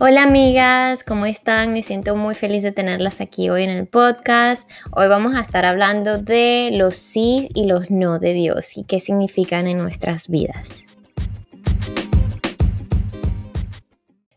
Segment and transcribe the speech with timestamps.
[0.00, 1.72] Hola amigas, ¿cómo están?
[1.72, 4.70] Me siento muy feliz de tenerlas aquí hoy en el podcast.
[4.92, 9.00] Hoy vamos a estar hablando de los sí y los no de Dios y qué
[9.00, 10.84] significan en nuestras vidas.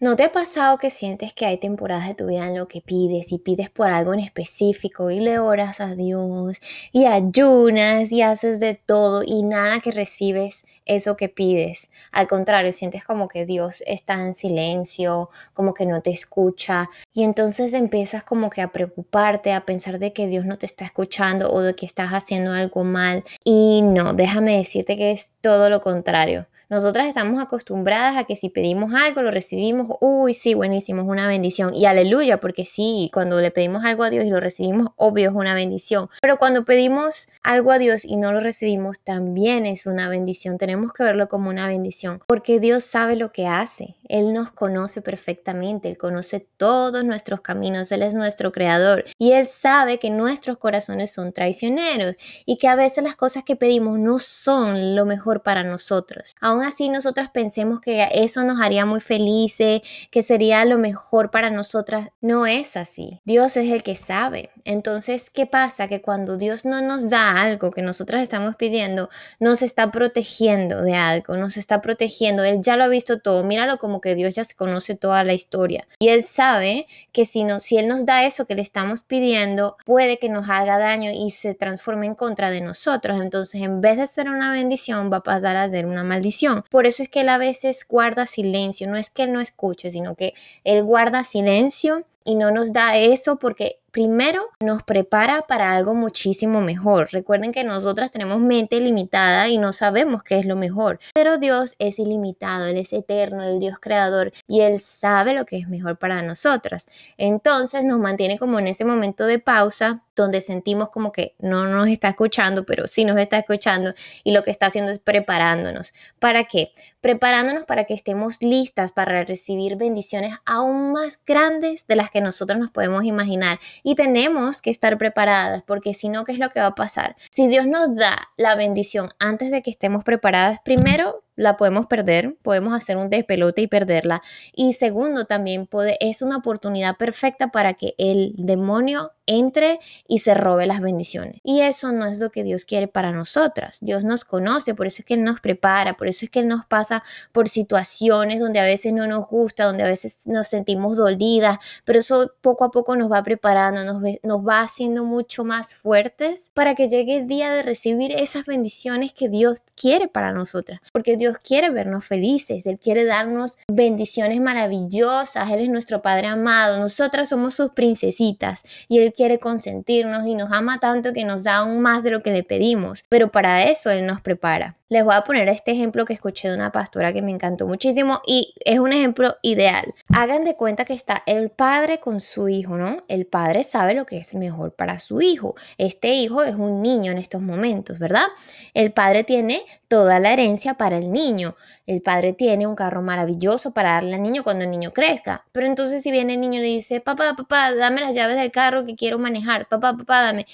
[0.00, 2.80] ¿No te ha pasado que sientes que hay temporadas de tu vida en lo que
[2.80, 6.60] pides y pides por algo en específico y le oras a Dios
[6.90, 11.90] y ayunas y haces de todo y nada que recibes eso que pides?
[12.10, 17.22] Al contrario, sientes como que Dios está en silencio, como que no te escucha y
[17.22, 21.52] entonces empiezas como que a preocuparte, a pensar de que Dios no te está escuchando
[21.52, 25.80] o de que estás haciendo algo mal y no, déjame decirte que es todo lo
[25.80, 26.46] contrario.
[26.70, 31.28] Nosotras estamos acostumbradas a que si pedimos algo, lo recibimos, uy, sí, buenísimo, es una
[31.28, 31.74] bendición.
[31.74, 35.36] Y aleluya, porque sí, cuando le pedimos algo a Dios y lo recibimos, obvio, es
[35.36, 36.08] una bendición.
[36.22, 40.56] Pero cuando pedimos algo a Dios y no lo recibimos, también es una bendición.
[40.56, 43.96] Tenemos que verlo como una bendición, porque Dios sabe lo que hace.
[44.08, 49.46] Él nos conoce perfectamente, Él conoce todos nuestros caminos, Él es nuestro creador y Él
[49.46, 54.18] sabe que nuestros corazones son traicioneros y que a veces las cosas que pedimos no
[54.18, 59.82] son lo mejor para nosotros aún así nosotras pensemos que eso nos haría muy felices,
[60.10, 63.20] que sería lo mejor para nosotras, no es así.
[63.24, 64.50] Dios es el que sabe.
[64.64, 65.88] Entonces, ¿qué pasa?
[65.88, 70.94] Que cuando Dios no nos da algo que nosotras estamos pidiendo, nos está protegiendo de
[70.94, 72.44] algo, nos está protegiendo.
[72.44, 73.44] Él ya lo ha visto todo.
[73.44, 75.86] Míralo como que Dios ya se conoce toda la historia.
[75.98, 79.76] Y Él sabe que si, no, si Él nos da eso que le estamos pidiendo,
[79.84, 83.20] puede que nos haga daño y se transforme en contra de nosotros.
[83.20, 86.43] Entonces, en vez de ser una bendición, va a pasar a ser una maldición.
[86.70, 89.90] Por eso es que él a veces guarda silencio, no es que él no escuche,
[89.90, 95.72] sino que él guarda silencio y no nos da eso porque primero nos prepara para
[95.72, 97.10] algo muchísimo mejor.
[97.12, 101.76] Recuerden que nosotras tenemos mente limitada y no sabemos qué es lo mejor, pero Dios
[101.78, 105.96] es ilimitado, Él es eterno, el Dios creador y Él sabe lo que es mejor
[105.96, 106.88] para nosotras.
[107.18, 111.88] Entonces nos mantiene como en ese momento de pausa donde sentimos como que no nos
[111.88, 115.92] está escuchando, pero sí nos está escuchando y lo que está haciendo es preparándonos.
[116.18, 116.72] ¿Para qué?
[117.00, 122.58] Preparándonos para que estemos listas para recibir bendiciones aún más grandes de las que nosotros
[122.58, 126.58] nos podemos imaginar y tenemos que estar preparadas porque si no, ¿qué es lo que
[126.58, 127.14] va a pasar?
[127.30, 132.36] Si Dios nos da la bendición antes de que estemos preparadas, primero la podemos perder,
[132.42, 134.22] podemos hacer un despelote y perderla.
[134.52, 140.34] Y segundo, también puede, es una oportunidad perfecta para que el demonio entre y se
[140.34, 141.40] robe las bendiciones.
[141.42, 143.78] Y eso no es lo que Dios quiere para nosotras.
[143.80, 146.48] Dios nos conoce, por eso es que Él nos prepara, por eso es que Él
[146.48, 147.02] nos pasa
[147.32, 151.98] por situaciones donde a veces no nos gusta, donde a veces nos sentimos dolidas, pero
[151.98, 156.74] eso poco a poco nos va preparando, nos, nos va haciendo mucho más fuertes para
[156.74, 160.80] que llegue el día de recibir esas bendiciones que Dios quiere para nosotras.
[160.92, 166.78] Porque Dios quiere vernos felices, Él quiere darnos bendiciones maravillosas, Él es nuestro Padre amado,
[166.78, 171.56] nosotras somos sus princesitas y Él quiere consentirnos y nos ama tanto que nos da
[171.56, 174.76] aún más de lo que le pedimos, pero para eso Él nos prepara.
[174.94, 178.20] Les voy a poner este ejemplo que escuché de una pastora que me encantó muchísimo
[178.24, 179.92] y es un ejemplo ideal.
[180.14, 183.02] Hagan de cuenta que está el padre con su hijo, ¿no?
[183.08, 185.56] El padre sabe lo que es mejor para su hijo.
[185.78, 188.26] Este hijo es un niño en estos momentos, ¿verdad?
[188.72, 191.56] El padre tiene toda la herencia para el niño.
[191.88, 195.44] El padre tiene un carro maravilloso para darle al niño cuando el niño crezca.
[195.50, 198.52] Pero entonces si viene el niño y le dice, papá, papá, dame las llaves del
[198.52, 200.46] carro que quiero manejar, papá, papá, dame.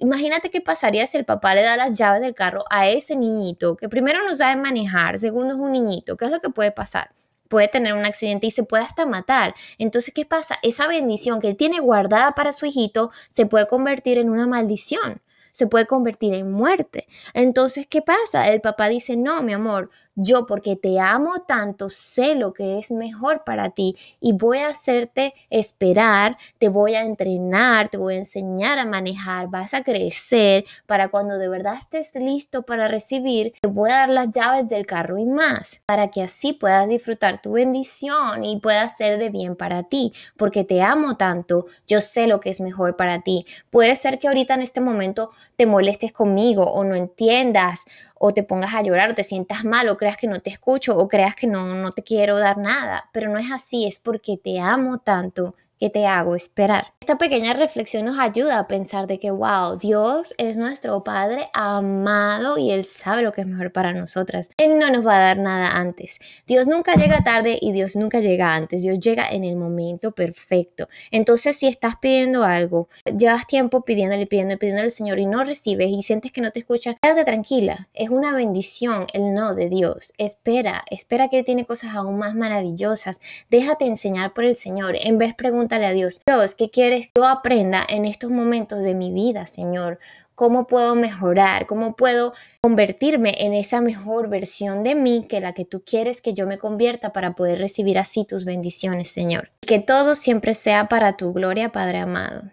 [0.00, 3.76] Imagínate qué pasaría si el papá le da las llaves del carro a ese niñito
[3.76, 6.16] que primero no sabe manejar, segundo es un niñito.
[6.16, 7.08] ¿Qué es lo que puede pasar?
[7.48, 9.56] Puede tener un accidente y se puede hasta matar.
[9.76, 10.56] Entonces, ¿qué pasa?
[10.62, 15.20] Esa bendición que él tiene guardada para su hijito se puede convertir en una maldición
[15.58, 17.08] se puede convertir en muerte.
[17.34, 18.46] Entonces, ¿qué pasa?
[18.46, 22.92] El papá dice, no, mi amor, yo porque te amo tanto, sé lo que es
[22.92, 28.18] mejor para ti y voy a hacerte esperar, te voy a entrenar, te voy a
[28.18, 33.68] enseñar a manejar, vas a crecer para cuando de verdad estés listo para recibir, te
[33.68, 37.52] voy a dar las llaves del carro y más, para que así puedas disfrutar tu
[37.52, 42.38] bendición y pueda ser de bien para ti, porque te amo tanto, yo sé lo
[42.38, 43.44] que es mejor para ti.
[43.70, 47.84] Puede ser que ahorita en este momento te molestes conmigo o no entiendas
[48.14, 50.96] o te pongas a llorar o te sientas mal o creas que no te escucho
[50.96, 54.36] o creas que no, no te quiero dar nada, pero no es así, es porque
[54.36, 56.92] te amo tanto que te hago esperar.
[57.00, 62.58] Esta pequeña reflexión nos ayuda a pensar de que, wow, Dios es nuestro Padre amado
[62.58, 64.50] y Él sabe lo que es mejor para nosotras.
[64.58, 66.18] Él no nos va a dar nada antes.
[66.46, 68.82] Dios nunca llega tarde y Dios nunca llega antes.
[68.82, 70.88] Dios llega en el momento perfecto.
[71.10, 75.90] Entonces, si estás pidiendo algo, llevas tiempo pidiéndole, pidiéndole, pidiéndole al Señor y no recibes
[75.90, 77.88] y sientes que no te escucha, quédate tranquila.
[77.94, 80.12] Es una bendición el no de Dios.
[80.18, 83.20] Espera, espera que Él tiene cosas aún más maravillosas.
[83.48, 84.96] Déjate enseñar por el Señor.
[85.00, 85.34] En vez,
[85.68, 89.98] Dios, Dios, ¿qué quieres que yo aprenda en estos momentos de mi vida, Señor?
[90.34, 91.66] ¿Cómo puedo mejorar?
[91.66, 92.32] ¿Cómo puedo
[92.62, 96.58] convertirme en esa mejor versión de mí que la que tú quieres que yo me
[96.58, 99.50] convierta para poder recibir así tus bendiciones, Señor?
[99.60, 102.44] Que todo siempre sea para tu gloria, Padre amado.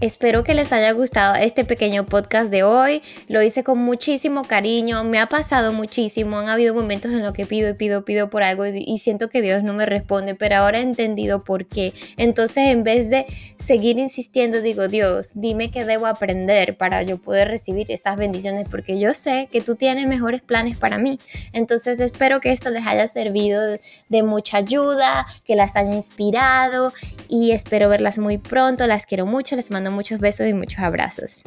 [0.00, 3.02] Espero que les haya gustado este pequeño podcast de hoy.
[3.28, 6.38] Lo hice con muchísimo cariño, me ha pasado muchísimo.
[6.38, 9.42] Han habido momentos en los que pido y pido, pido por algo y, siento que
[9.42, 11.92] Dios no me responde, pero ahora he entendido por qué.
[12.16, 13.26] Entonces, en vez de
[13.58, 18.98] seguir insistiendo, digo, Dios, dime qué debo aprender para yo poder recibir esas bendiciones, porque
[18.98, 21.20] yo sé que tú tienes mejores planes para mí.
[21.52, 23.60] Entonces, espero que esto les haya servido
[24.08, 26.94] de mucha ayuda, que las haya inspirado
[27.28, 28.86] y espero verlas muy pronto.
[28.86, 31.42] Las quiero mucho, les muchos besos y muchos abrazos.